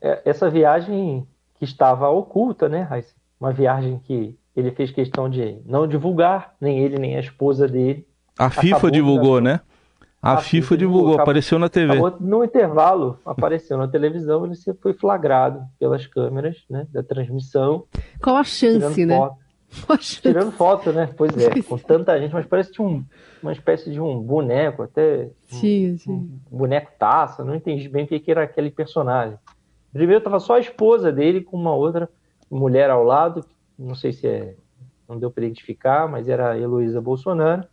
é 0.00 0.22
essa 0.24 0.48
viagem 0.48 1.26
que 1.58 1.64
estava 1.64 2.08
oculta, 2.08 2.68
né? 2.68 2.88
Uma 3.38 3.52
viagem 3.52 4.00
que 4.04 4.34
ele 4.54 4.70
fez 4.70 4.90
questão 4.90 5.28
de 5.28 5.58
não 5.66 5.86
divulgar, 5.86 6.54
nem 6.58 6.78
ele, 6.78 6.98
nem 6.98 7.16
a 7.16 7.20
esposa 7.20 7.68
dele. 7.68 8.06
A 8.38 8.48
FIFA 8.48 8.90
divulgou, 8.90 9.40
né? 9.40 9.60
A, 10.26 10.32
a 10.34 10.36
FIFA, 10.38 10.66
FIFA, 10.66 10.76
divulgou, 10.76 11.08
acabou, 11.14 11.22
apareceu 11.22 11.58
na 11.58 11.68
TV. 11.68 11.94
no 12.20 12.44
intervalo, 12.44 13.18
apareceu 13.24 13.78
na 13.78 13.88
televisão, 13.88 14.44
ele 14.44 14.54
foi 14.80 14.92
flagrado 14.92 15.62
pelas 15.78 16.06
câmeras 16.06 16.64
né, 16.68 16.86
da 16.92 17.02
transmissão. 17.02 17.84
Qual 18.22 18.36
a 18.36 18.44
chance, 18.44 19.06
né? 19.06 19.16
Foto. 19.16 19.46
Poxa. 19.86 20.20
Tirando 20.22 20.52
foto, 20.52 20.92
né? 20.92 21.10
Pois 21.16 21.36
é, 21.36 21.62
com 21.62 21.76
tanta 21.76 22.18
gente, 22.18 22.32
mas 22.32 22.46
parece 22.46 22.70
que 22.70 22.76
tinha 22.76 22.86
um, 22.86 23.04
uma 23.42 23.52
espécie 23.52 23.90
de 23.90 24.00
um 24.00 24.20
boneco, 24.20 24.82
até. 24.82 25.30
Sim, 25.46 25.92
um, 25.92 25.98
sim. 25.98 26.12
Um 26.50 26.58
boneco 26.58 26.92
taça, 26.98 27.44
não 27.44 27.54
entendi 27.54 27.88
bem 27.88 28.04
o 28.04 28.06
que 28.06 28.30
era 28.30 28.44
aquele 28.44 28.70
personagem. 28.70 29.36
Primeiro 29.92 30.22
tava 30.22 30.38
só 30.40 30.54
a 30.54 30.60
esposa 30.60 31.10
dele 31.10 31.42
com 31.42 31.56
uma 31.56 31.74
outra 31.74 32.08
mulher 32.50 32.90
ao 32.90 33.02
lado, 33.02 33.44
não 33.78 33.94
sei 33.94 34.12
se 34.12 34.26
é. 34.26 34.54
Não 35.08 35.18
deu 35.18 35.30
para 35.30 35.44
identificar, 35.44 36.08
mas 36.08 36.28
era 36.28 36.50
a 36.50 36.58
Heloísa 36.58 37.00
Bolsonaro. 37.00 37.64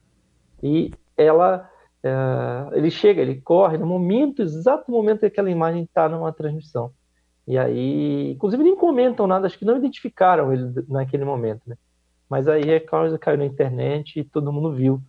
E 0.62 0.91
ela. 1.17 1.69
É, 2.03 2.77
ele 2.77 2.91
chega, 2.91 3.22
ele 3.22 3.39
corre 3.41 3.77
no 3.77 3.86
momento, 3.86 4.41
exato 4.41 4.91
momento 4.91 5.22
que 5.22 5.27
aquela 5.27 5.50
imagem 5.50 5.83
está 5.83 6.10
numa 6.10 6.33
transmissão. 6.33 6.91
E 7.48 7.57
aí, 7.57 8.31
inclusive, 8.31 8.63
nem 8.63 8.75
comentam 8.75 9.25
nada, 9.25 9.48
acho 9.48 9.57
que 9.57 9.65
não 9.65 9.77
identificaram 9.77 10.51
ele 10.51 10.74
naquele 10.88 11.24
momento, 11.25 11.62
né? 11.65 11.77
Mas 12.29 12.48
aí 12.48 12.74
a 12.74 12.86
causa 12.86 13.17
caiu 13.17 13.38
na 13.38 13.45
internet 13.45 14.19
e 14.19 14.24
todo 14.24 14.51
mundo 14.51 14.74
viu. 14.74 15.01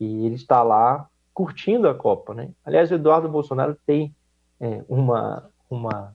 E 0.00 0.26
ele 0.26 0.34
está 0.34 0.62
lá 0.62 1.08
curtindo 1.32 1.88
a 1.88 1.94
Copa, 1.94 2.34
né? 2.34 2.50
Aliás, 2.64 2.90
o 2.90 2.94
Eduardo 2.94 3.28
Bolsonaro 3.28 3.76
tem 3.86 4.14
é, 4.60 4.82
uma, 4.88 5.50
uma 5.70 6.14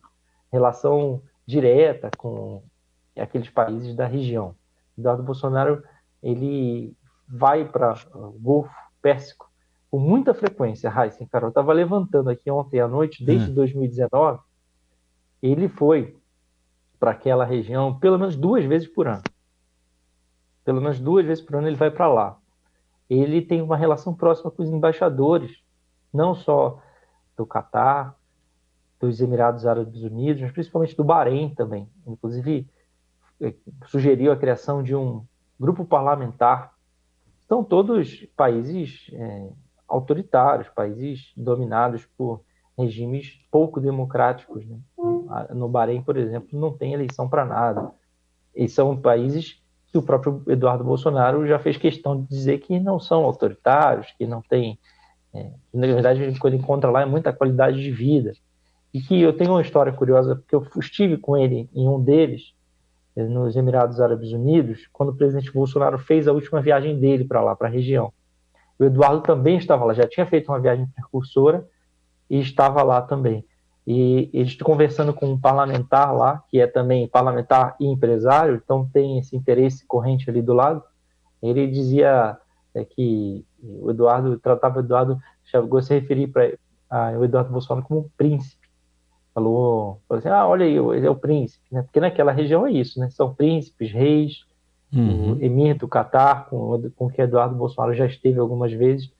relação 0.51 1.21
direta 1.45 2.09
com 2.17 2.63
aqueles 3.15 3.49
países 3.49 3.95
da 3.95 4.07
região. 4.07 4.55
Eduardo 4.97 5.23
Bolsonaro, 5.23 5.83
ele 6.21 6.95
vai 7.27 7.65
para 7.65 7.95
o 8.13 8.31
Golfo 8.39 8.73
Pérsico 9.01 9.50
com 9.91 9.99
muita 9.99 10.33
frequência, 10.33 10.89
Raíssa, 10.89 11.27
Carol. 11.29 11.47
Eu 11.47 11.49
estava 11.49 11.73
levantando 11.73 12.29
aqui 12.29 12.49
ontem 12.49 12.79
à 12.79 12.87
noite, 12.87 13.25
desde 13.25 13.51
hum. 13.51 13.53
2019, 13.53 14.39
ele 15.43 15.67
foi 15.67 16.17
para 16.97 17.11
aquela 17.11 17.43
região 17.43 17.99
pelo 17.99 18.17
menos 18.17 18.37
duas 18.37 18.63
vezes 18.63 18.87
por 18.87 19.07
ano. 19.07 19.23
Pelo 20.63 20.79
menos 20.79 20.97
duas 20.97 21.25
vezes 21.25 21.43
por 21.43 21.57
ano 21.57 21.67
ele 21.67 21.75
vai 21.75 21.91
para 21.91 22.07
lá. 22.07 22.37
Ele 23.09 23.41
tem 23.41 23.61
uma 23.61 23.75
relação 23.75 24.13
próxima 24.13 24.49
com 24.49 24.63
os 24.63 24.69
embaixadores, 24.69 25.61
não 26.13 26.33
só 26.33 26.81
do 27.35 27.45
Catar, 27.45 28.15
dos 28.97 29.19
Emirados 29.19 29.65
Árabes 29.65 30.03
Unidos, 30.03 30.41
mas 30.41 30.51
principalmente 30.53 30.95
do 30.95 31.03
Bahrein 31.03 31.53
também. 31.53 31.89
Inclusive, 32.07 32.69
eh, 33.41 33.55
sugeriu 33.87 34.31
a 34.31 34.37
criação 34.37 34.81
de 34.81 34.95
um 34.95 35.25
grupo 35.59 35.83
parlamentar. 35.83 36.73
São 37.47 37.63
todos 37.63 38.25
países 38.37 39.09
é, 39.13 39.49
autoritários, 39.91 40.69
países 40.69 41.31
dominados 41.35 42.07
por 42.17 42.41
regimes 42.77 43.39
pouco 43.51 43.79
democráticos. 43.79 44.65
Né? 44.65 44.77
No 45.53 45.67
Bahrein, 45.67 46.01
por 46.01 46.17
exemplo, 46.17 46.59
não 46.59 46.71
tem 46.71 46.93
eleição 46.93 47.27
para 47.27 47.45
nada. 47.45 47.91
E 48.55 48.67
são 48.67 48.95
países 48.97 49.61
que 49.91 49.97
o 49.97 50.01
próprio 50.01 50.41
Eduardo 50.47 50.83
Bolsonaro 50.83 51.45
já 51.45 51.59
fez 51.59 51.77
questão 51.77 52.21
de 52.21 52.27
dizer 52.27 52.59
que 52.59 52.79
não 52.79 52.99
são 52.99 53.23
autoritários, 53.25 54.07
que 54.17 54.25
não 54.25 54.41
tem. 54.41 54.79
É, 55.33 55.51
na 55.73 55.87
verdade, 55.87 56.21
a 56.21 56.25
gente, 56.25 56.39
quando 56.39 56.55
encontra 56.55 56.89
lá 56.89 57.01
é 57.01 57.05
muita 57.05 57.33
qualidade 57.33 57.81
de 57.81 57.91
vida. 57.91 58.33
E 58.93 59.01
que 59.01 59.21
eu 59.21 59.33
tenho 59.33 59.51
uma 59.51 59.61
história 59.61 59.91
curiosa, 59.91 60.35
porque 60.35 60.55
eu 60.55 60.65
estive 60.79 61.17
com 61.17 61.37
ele 61.37 61.69
em 61.73 61.87
um 61.87 62.01
deles, 62.01 62.53
é, 63.15 63.23
nos 63.23 63.55
Emirados 63.55 63.99
Árabes 63.99 64.31
Unidos, 64.31 64.87
quando 64.91 65.09
o 65.09 65.15
presidente 65.15 65.51
Bolsonaro 65.51 65.97
fez 65.97 66.27
a 66.27 66.33
última 66.33 66.61
viagem 66.61 66.97
dele 66.99 67.25
para 67.25 67.41
lá, 67.41 67.55
para 67.55 67.67
a 67.67 67.71
região. 67.71 68.13
O 68.81 68.85
Eduardo 68.85 69.21
também 69.21 69.57
estava 69.57 69.85
lá, 69.85 69.93
já 69.93 70.07
tinha 70.07 70.25
feito 70.25 70.51
uma 70.51 70.59
viagem 70.59 70.87
precursora, 70.87 71.67
e 72.27 72.39
estava 72.39 72.81
lá 72.81 72.99
também. 72.99 73.45
E 73.85 74.27
eles 74.33 74.55
conversando 74.55 75.13
com 75.13 75.27
um 75.27 75.39
parlamentar 75.39 76.15
lá, 76.15 76.43
que 76.49 76.59
é 76.59 76.65
também 76.65 77.07
parlamentar 77.07 77.75
e 77.79 77.85
empresário, 77.85 78.55
então 78.55 78.89
tem 78.91 79.19
esse 79.19 79.35
interesse 79.35 79.85
corrente 79.85 80.27
ali 80.31 80.41
do 80.41 80.53
lado. 80.53 80.81
Ele 81.43 81.67
dizia 81.67 82.35
é, 82.73 82.83
que 82.83 83.45
o 83.61 83.91
Eduardo 83.91 84.39
tratava 84.39 84.77
o 84.77 84.79
Eduardo, 84.79 85.19
chegou 85.43 85.77
a 85.77 85.81
se 85.83 85.93
referir 85.93 86.27
para 86.27 86.51
o 87.19 87.23
Eduardo 87.23 87.51
Bolsonaro 87.51 87.85
como 87.85 87.99
um 87.99 88.09
príncipe. 88.17 88.67
Falou, 89.31 90.01
falou 90.07 90.19
assim: 90.19 90.29
ah, 90.29 90.47
olha 90.47 90.65
aí, 90.65 90.75
ele 90.75 91.05
é 91.05 91.09
o 91.09 91.15
príncipe, 91.15 91.65
né? 91.71 91.83
Porque 91.83 91.99
naquela 91.99 92.31
região 92.31 92.65
é 92.65 92.71
isso, 92.71 92.99
né? 92.99 93.11
São 93.11 93.33
príncipes, 93.33 93.91
reis, 93.91 94.45
uhum. 94.93 95.33
o 95.33 95.41
emir 95.43 95.77
do 95.77 95.87
Catar, 95.87 96.45
com, 96.47 96.89
com 96.95 97.09
que 97.09 97.21
Eduardo 97.21 97.55
Bolsonaro 97.55 97.93
já 97.93 98.05
esteve 98.05 98.39
algumas 98.39 98.71
vezes. 98.71 99.11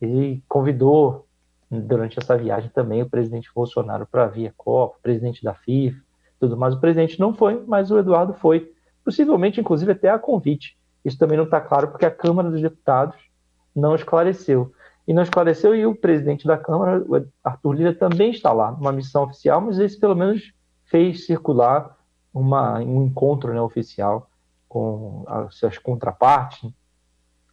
Ele 0.00 0.42
convidou 0.48 1.26
durante 1.70 2.18
essa 2.18 2.36
viagem 2.36 2.70
também 2.70 3.02
o 3.02 3.08
presidente 3.08 3.50
Bolsonaro 3.54 4.06
para 4.06 4.26
vir 4.26 4.48
a 4.48 4.52
Copa, 4.56 4.98
presidente 5.02 5.42
da 5.44 5.54
FIFA, 5.54 6.00
tudo 6.40 6.56
mais. 6.56 6.74
O 6.74 6.80
presidente 6.80 7.20
não 7.20 7.32
foi, 7.32 7.62
mas 7.66 7.90
o 7.90 7.98
Eduardo 7.98 8.34
foi, 8.34 8.72
possivelmente, 9.04 9.60
inclusive, 9.60 9.92
até 9.92 10.08
a 10.08 10.18
convite. 10.18 10.76
Isso 11.04 11.18
também 11.18 11.36
não 11.36 11.44
está 11.44 11.60
claro 11.60 11.88
porque 11.88 12.06
a 12.06 12.10
Câmara 12.10 12.50
dos 12.50 12.60
Deputados 12.60 13.16
não 13.74 13.94
esclareceu. 13.94 14.72
E 15.06 15.12
não 15.12 15.22
esclareceu, 15.22 15.74
e 15.74 15.86
o 15.86 15.94
presidente 15.94 16.46
da 16.46 16.56
Câmara, 16.56 17.04
Arthur 17.42 17.72
Lira, 17.72 17.94
também 17.94 18.30
está 18.30 18.52
lá, 18.52 18.70
numa 18.70 18.92
missão 18.92 19.24
oficial, 19.24 19.60
mas 19.60 19.78
esse 19.78 19.98
pelo 19.98 20.14
menos 20.14 20.52
fez 20.84 21.26
circular 21.26 21.96
uma, 22.32 22.78
um 22.78 23.04
encontro 23.04 23.52
né, 23.52 23.60
oficial 23.60 24.29
com 24.70 25.24
as 25.26 25.56
suas 25.56 25.76
contrapartes, 25.76 26.70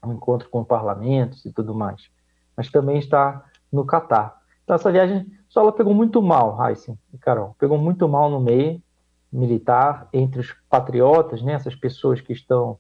um 0.06 0.14
encontro 0.14 0.48
com 0.50 0.64
parlamentos 0.64 1.44
e 1.46 1.52
tudo 1.52 1.74
mais. 1.74 2.12
Mas 2.56 2.70
também 2.70 3.00
está 3.00 3.44
no 3.74 3.84
Catar. 3.84 4.40
Então 4.64 4.76
essa 4.76 4.92
viagem 4.92 5.26
só 5.50 5.62
ela 5.62 5.72
pegou 5.72 5.96
muito 5.96 6.22
mal, 6.22 6.64
Heisen 6.64 6.98
e 7.12 7.18
Carol, 7.18 7.56
pegou 7.58 7.80
muito 7.80 8.08
mal 8.08 8.30
no 8.30 8.40
meio 8.40 8.80
militar, 9.34 10.08
entre 10.14 10.40
os 10.40 10.56
patriotas, 10.70 11.42
né, 11.42 11.54
essas 11.54 11.76
pessoas 11.76 12.22
que 12.22 12.32
estão 12.32 12.78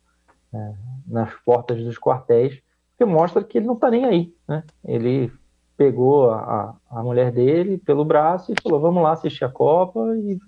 é, 0.53 0.73
nas 1.07 1.33
portas 1.43 1.83
dos 1.83 1.97
quartéis, 1.97 2.61
que 2.95 3.05
mostra 3.05 3.43
que 3.43 3.57
ele 3.57 3.65
não 3.65 3.73
está 3.73 3.89
nem 3.89 4.05
aí. 4.05 4.35
Né? 4.47 4.63
Ele 4.85 5.33
pegou 5.75 6.29
a, 6.29 6.75
a 6.89 7.03
mulher 7.03 7.31
dele 7.31 7.79
pelo 7.79 8.05
braço 8.05 8.51
e 8.51 8.61
falou: 8.61 8.79
vamos 8.79 9.01
lá 9.01 9.13
assistir 9.13 9.45
a 9.45 9.49
Copa. 9.49 9.99
E 10.17 10.39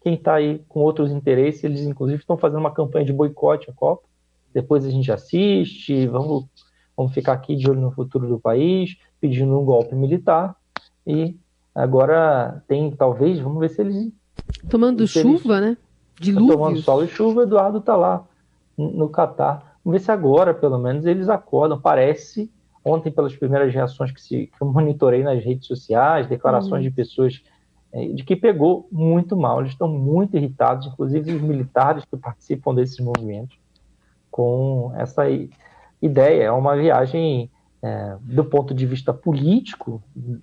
quem 0.00 0.14
está 0.14 0.34
aí 0.34 0.62
com 0.68 0.80
outros 0.80 1.10
interesses, 1.10 1.62
eles 1.62 1.82
inclusive 1.82 2.20
estão 2.20 2.36
fazendo 2.36 2.60
uma 2.60 2.72
campanha 2.72 3.04
de 3.04 3.12
boicote 3.12 3.70
à 3.70 3.72
Copa. 3.72 4.02
Depois 4.52 4.84
a 4.84 4.90
gente 4.90 5.12
assiste, 5.12 6.06
vamos, 6.06 6.46
vamos 6.96 7.12
ficar 7.12 7.32
aqui 7.32 7.54
de 7.54 7.70
olho 7.70 7.80
no 7.80 7.92
futuro 7.92 8.26
do 8.26 8.40
país 8.40 8.96
pedindo 9.20 9.58
um 9.58 9.64
golpe 9.64 9.94
militar 9.94 10.56
e 11.06 11.36
agora 11.74 12.62
tem 12.66 12.90
talvez, 12.90 13.38
vamos 13.38 13.60
ver 13.60 13.68
se 13.68 13.82
eles 13.82 14.12
tomando 14.68 15.06
se 15.06 15.20
chuva, 15.20 15.58
eles, 15.58 15.70
né? 15.70 15.76
Dilúvios. 16.18 16.52
Tomando 16.52 16.82
sol 16.82 17.04
e 17.04 17.08
chuva, 17.08 17.42
Eduardo 17.42 17.78
está 17.78 17.96
lá 17.96 18.26
no 18.76 19.08
Catar. 19.08 19.78
Vamos 19.84 19.98
ver 19.98 20.04
se 20.04 20.10
agora, 20.10 20.52
pelo 20.52 20.78
menos, 20.78 21.06
eles 21.06 21.28
acordam. 21.28 21.80
Parece 21.80 22.50
ontem 22.84 23.10
pelas 23.10 23.34
primeiras 23.34 23.72
reações 23.72 24.10
que, 24.12 24.20
se, 24.20 24.46
que 24.46 24.62
eu 24.62 24.66
monitorei 24.66 25.22
nas 25.22 25.42
redes 25.42 25.66
sociais, 25.66 26.26
declarações 26.26 26.82
uhum. 26.84 26.88
de 26.88 26.90
pessoas 26.90 27.42
de 27.92 28.22
que 28.22 28.36
pegou 28.36 28.88
muito 28.90 29.36
mal. 29.36 29.60
Eles 29.60 29.72
estão 29.72 29.88
muito 29.88 30.36
irritados, 30.36 30.86
inclusive 30.86 31.34
os 31.34 31.42
militares 31.42 32.04
que 32.04 32.16
participam 32.16 32.74
desses 32.74 32.98
movimentos, 33.00 33.58
com 34.30 34.92
essa 34.96 35.24
ideia. 36.00 36.44
É 36.44 36.52
uma 36.52 36.76
viagem 36.76 37.50
é, 37.82 38.16
do 38.20 38.44
ponto 38.44 38.72
de 38.74 38.86
vista 38.86 39.12
político 39.12 40.02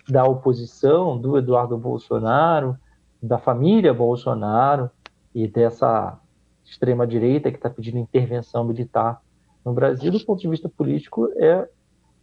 da 0.10 0.26
oposição, 0.26 1.18
do 1.18 1.38
Eduardo 1.38 1.78
Bolsonaro, 1.78 2.78
da 3.22 3.38
família 3.38 3.94
Bolsonaro 3.94 4.90
e 5.34 5.48
dessa 5.48 6.20
extrema-direita 6.66 7.50
que 7.50 7.58
está 7.58 7.70
pedindo 7.70 7.98
intervenção 7.98 8.64
militar 8.64 9.22
no 9.64 9.74
Brasil, 9.74 10.12
do 10.12 10.20
ponto 10.22 10.42
de 10.42 10.48
vista 10.48 10.70
político, 10.70 11.30
é 11.36 11.68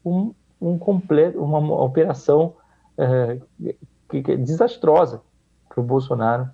um, 0.04 0.32
um 0.60 0.78
completo, 0.78 1.42
uma, 1.42 1.58
uma 1.58 1.82
operação 1.82 2.54
é, 2.96 3.38
que, 4.08 4.22
que 4.22 4.32
é 4.32 4.36
desastrosa 4.36 5.22
para 5.68 5.80
o 5.80 5.84
Bolsonaro, 5.84 6.48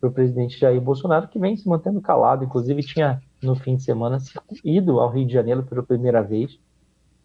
para 0.00 0.08
o 0.08 0.12
presidente 0.12 0.58
Jair 0.58 0.80
Bolsonaro, 0.80 1.28
que 1.28 1.38
vem 1.38 1.56
se 1.56 1.68
mantendo 1.68 2.00
calado. 2.00 2.44
Inclusive, 2.44 2.82
tinha 2.82 3.20
no 3.42 3.54
fim 3.54 3.76
de 3.76 3.82
semana 3.82 4.18
ido 4.64 5.00
ao 5.00 5.10
Rio 5.10 5.26
de 5.26 5.32
Janeiro 5.32 5.62
pela 5.62 5.82
primeira 5.82 6.22
vez. 6.22 6.58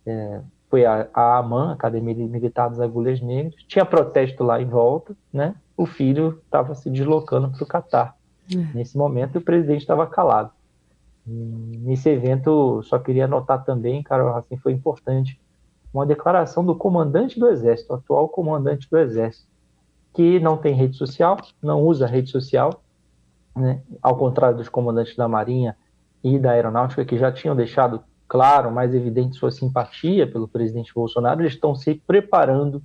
É, 0.06 0.42
foi 0.70 0.86
a, 0.86 1.08
a 1.14 1.38
AMAN, 1.38 1.72
Academia 1.72 2.16
Militar 2.16 2.70
das 2.70 2.80
Agulhas 2.80 3.22
Negras, 3.22 3.54
tinha 3.68 3.86
protesto 3.86 4.44
lá 4.44 4.60
em 4.60 4.66
volta, 4.66 5.16
né? 5.32 5.56
O 5.78 5.86
filho 5.86 6.42
estava 6.46 6.74
se 6.74 6.90
deslocando 6.90 7.52
para 7.52 7.64
o 7.64 7.68
Catar. 7.68 8.16
Uhum. 8.52 8.68
Nesse 8.74 8.98
momento, 8.98 9.38
o 9.38 9.42
presidente 9.42 9.82
estava 9.82 10.08
calado. 10.08 10.52
nesse 11.26 12.10
evento, 12.10 12.82
só 12.84 12.98
queria 13.00 13.26
anotar 13.26 13.64
também, 13.64 14.02
Carol, 14.02 14.36
assim, 14.36 14.58
foi 14.58 14.72
importante, 14.72 15.40
uma 15.94 16.06
declaração 16.06 16.66
do 16.66 16.76
comandante 16.76 17.40
do 17.40 17.48
Exército, 17.48 17.94
atual 17.94 18.28
comandante 18.28 18.90
do 18.90 18.98
Exército, 18.98 19.48
que 20.14 20.40
não 20.40 20.58
tem 20.58 20.76
rede 20.76 20.96
social, 20.96 21.38
não 21.62 21.82
usa 21.82 22.06
rede 22.06 22.30
social, 22.30 22.84
né? 23.56 23.82
ao 24.02 24.16
contrário 24.16 24.58
dos 24.58 24.70
comandantes 24.70 25.16
da 25.16 25.28
Marinha 25.28 25.76
e 26.24 26.38
da 26.38 26.52
Aeronáutica, 26.52 27.04
que 27.04 27.18
já 27.18 27.32
tinham 27.32 27.56
deixado 27.56 28.04
claro, 28.28 28.72
mais 28.72 28.94
evidente 28.94 29.38
sua 29.38 29.52
simpatia 29.52 30.26
pelo 30.26 30.48
presidente 30.48 30.94
Bolsonaro, 30.94 31.42
eles 31.42 31.54
estão 31.54 31.76
se 31.76 31.96
preparando 31.96 32.82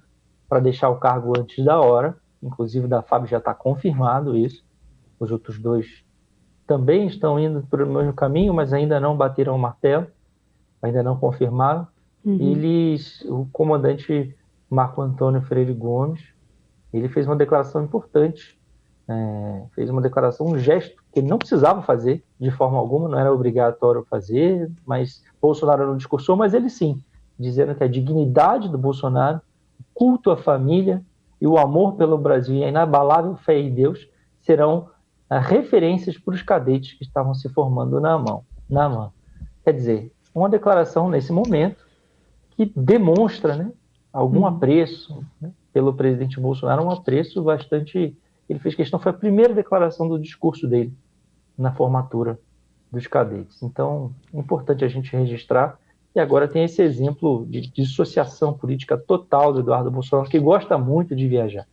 para 0.49 0.61
deixar 0.61 0.89
o 0.89 0.97
cargo 0.97 1.33
antes 1.39 1.65
da 1.65 1.81
hora. 1.81 2.17
Inclusive, 2.43 2.87
da 2.87 3.03
Fábio 3.03 3.29
já 3.29 3.39
está 3.39 3.53
confirmado 3.55 4.37
isso. 4.37 4.65
Os 5.19 5.31
outros 5.31 5.59
dois 5.59 6.05
também 6.67 7.07
estão 7.07 7.41
indo 7.41 7.63
pelo 7.63 7.87
mesmo 7.87 8.13
caminho, 8.13 8.53
mas 8.53 8.73
ainda 8.73 9.01
não 9.01 9.17
bateram 9.17 9.57
o 9.57 9.59
martelo, 9.59 10.07
ainda 10.83 11.03
não 11.03 11.17
confirmaram. 11.17 11.87
Uhum. 12.25 12.39
Eles, 12.41 13.23
o 13.23 13.49
comandante 13.53 14.37
Marco 14.69 15.01
Antônio 15.01 15.41
Freire 15.43 15.73
Gomes, 15.73 16.23
ele 16.93 17.09
fez 17.09 17.27
uma 17.27 17.37
declaração 17.37 17.85
importante, 17.85 18.59
é, 19.09 19.63
fez 19.75 19.89
uma 19.89 20.03
declaração, 20.03 20.47
um 20.47 20.59
gesto 20.59 21.03
que 21.13 21.21
ele 21.21 21.29
não 21.29 21.39
precisava 21.39 21.83
fazer 21.83 22.23
de 22.39 22.51
forma 22.51 22.79
alguma, 22.79 23.09
não 23.09 23.19
era 23.19 23.33
obrigatório 23.33 24.07
fazer, 24.09 24.71
mas 24.87 25.23
Bolsonaro 25.41 25.87
não 25.87 25.97
discursou, 25.97 26.37
mas 26.37 26.53
ele 26.53 26.69
sim, 26.69 27.03
dizendo 27.39 27.75
que 27.75 27.85
a 27.85 27.89
dignidade 27.89 28.69
do 28.69 28.77
Bolsonaro, 28.77 29.41
o 29.81 29.85
culto 29.95 30.31
à 30.31 30.37
família 30.37 31.03
e 31.41 31.47
o 31.47 31.57
amor 31.57 31.95
pelo 31.95 32.19
Brasil 32.19 32.57
e 32.57 32.65
a 32.65 32.69
inabalável 32.69 33.37
fé 33.37 33.59
em 33.59 33.73
Deus 33.73 34.09
serão 34.41 34.89
ah, 35.31 35.39
referências 35.39 36.19
para 36.19 36.35
os 36.35 36.43
cadetes 36.43 36.95
que 36.95 37.05
estavam 37.05 37.35
se 37.35 37.49
formando 37.49 38.01
na 38.01 38.19
mão, 38.19 38.45
na 38.69 38.89
mão. 38.89 39.13
Quer 39.65 39.73
dizer, 39.73 40.13
uma 40.35 40.49
declaração 40.49 41.09
nesse 41.09 41.33
momento 41.33 41.87
que 42.51 42.73
demonstra 42.75 43.57
né, 43.57 43.73
algum 44.13 44.41
uhum. 44.41 44.47
apreço 44.47 45.25
né, 45.41 45.51
pelo 45.73 45.93
presidente 45.93 46.41
Bolsonaro, 46.41 46.85
um 46.85 46.91
apreço 46.91 47.43
bastante. 47.43 48.17
Ele 48.49 48.59
fez 48.59 48.75
questão, 48.75 48.99
foi 48.99 49.11
a 49.11 49.15
primeira 49.15 49.55
declaração 49.55 50.09
do 50.09 50.19
discurso 50.19 50.67
dele 50.67 50.93
na 51.57 51.73
formatura 51.73 52.39
dos 52.91 53.07
cadetes. 53.07 53.63
Então, 53.63 54.13
é 54.33 54.39
importante 54.39 54.85
a 54.85 54.89
gente 54.89 55.15
registrar. 55.15 55.79
E 56.15 56.21
agora 56.21 56.49
tem 56.49 56.65
esse 56.65 56.83
exemplo 56.83 57.47
de 57.47 57.61
dissociação 57.71 58.53
política 58.55 58.97
total 58.97 59.53
do 59.53 59.61
Eduardo 59.61 59.91
Bolsonaro, 59.91 60.29
que 60.29 60.39
gosta 60.39 60.79
muito 60.79 61.15
de 61.15 61.29
viajar. 61.29 61.67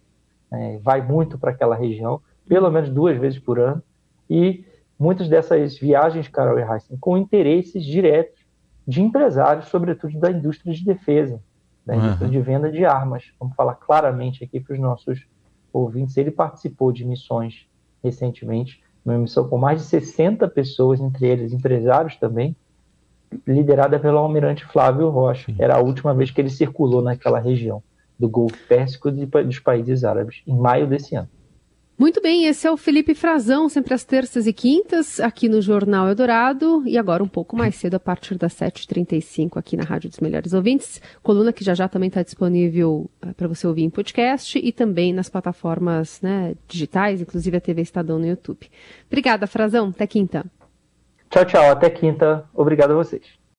É, 0.52 0.78
vai 0.80 1.02
muito 1.02 1.38
para 1.38 1.52
aquela 1.52 1.76
região, 1.76 2.22
pelo 2.48 2.70
menos 2.70 2.90
duas 2.90 3.18
vezes 3.18 3.40
por 3.40 3.60
ano. 3.60 3.82
E 4.30 4.66
muitas 5.00 5.30
dessas 5.30 5.78
viagens, 5.78 6.28
Carol 6.28 6.60
e 6.60 6.64
Heisen, 6.64 6.98
com 6.98 7.18
interesses 7.18 7.84
diretos 7.84 8.46
de 8.88 9.02
empresários, 9.02 9.68
sobretudo 9.68 10.20
da 10.20 10.30
indústria 10.30 10.74
de 10.74 10.84
defesa, 10.84 11.42
da 11.86 11.96
indústria 11.96 12.26
uhum. 12.26 12.32
de 12.32 12.42
venda 12.42 12.72
de 12.72 12.86
armas. 12.86 13.32
Vamos 13.40 13.56
falar 13.56 13.76
claramente 13.76 14.44
aqui 14.44 14.60
para 14.60 14.74
os 14.74 14.80
nossos 14.80 15.26
ouvintes. 15.72 16.18
Ele 16.18 16.32
participou 16.32 16.92
de 16.92 17.06
missões 17.06 17.68
recentemente, 18.04 18.84
uma 19.06 19.18
missão 19.18 19.48
com 19.48 19.58
mais 19.58 19.82
de 19.82 19.88
60 19.88 20.48
pessoas, 20.48 21.00
entre 21.00 21.28
eles 21.28 21.54
empresários 21.54 22.16
também, 22.16 22.56
liderada 23.46 24.00
pelo 24.00 24.18
almirante 24.18 24.66
Flávio 24.66 25.10
Rocha. 25.10 25.54
Era 25.60 25.76
a 25.76 25.82
última 25.82 26.14
vez 26.14 26.32
que 26.32 26.42
ele 26.42 26.50
circulou 26.50 27.02
naquela 27.02 27.40
região 27.40 27.84
do 28.18 28.30
Golfo 28.30 28.58
Pérsico 28.68 29.10
e 29.10 29.26
dos 29.26 29.60
países 29.60 30.04
árabes, 30.04 30.42
em 30.48 30.58
maio 30.58 30.88
desse 30.88 31.16
ano. 31.16 31.30
Muito 31.98 32.22
bem, 32.22 32.46
esse 32.46 32.68
é 32.68 32.72
o 32.72 32.76
Felipe 32.76 33.16
Frazão, 33.16 33.70
sempre 33.70 33.94
às 33.94 34.04
terças 34.04 34.46
e 34.46 34.52
quintas, 34.52 35.18
aqui 35.22 35.48
no 35.48 35.62
Jornal 35.62 36.10
Eldorado, 36.10 36.84
e 36.86 36.98
agora 36.98 37.24
um 37.24 37.28
pouco 37.28 37.56
mais 37.56 37.76
cedo, 37.76 37.96
a 37.96 38.00
partir 38.00 38.38
das 38.38 38.54
7h35, 38.54 39.56
aqui 39.56 39.78
na 39.78 39.86
Rádio 39.86 40.10
dos 40.10 40.20
Melhores 40.20 40.54
Ouvintes. 40.54 41.02
Coluna 41.24 41.54
que 41.54 41.64
já 41.64 41.74
já 41.74 41.88
também 41.88 42.10
está 42.10 42.22
disponível 42.22 43.10
uh, 43.26 43.34
para 43.34 43.48
você 43.48 43.66
ouvir 43.66 43.84
em 43.84 43.90
podcast 43.90 44.60
e 44.62 44.74
também 44.74 45.14
nas 45.14 45.30
plataformas 45.30 46.20
né, 46.22 46.56
digitais, 46.68 47.22
inclusive 47.22 47.56
a 47.56 47.62
TV 47.62 47.82
Estadão 47.84 48.20
no 48.20 48.28
YouTube. 48.28 48.70
Obrigada, 49.08 49.48
Frazão. 49.48 49.88
Até 49.88 50.06
quinta. 50.06 50.46
Tchau, 51.30 51.46
tchau. 51.46 51.72
Até 51.72 51.90
quinta. 51.90 52.44
Obrigado 52.54 52.92
a 52.92 52.96
vocês. 52.96 53.45